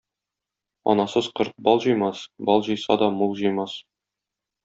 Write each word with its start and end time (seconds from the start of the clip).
Анасыз 0.93 1.27
корт 1.39 1.53
бал 1.67 1.81
җыймас, 1.83 2.23
бал 2.49 2.65
җыйса 2.69 2.99
да 3.05 3.13
мул 3.21 3.37
җыймас. 3.43 3.79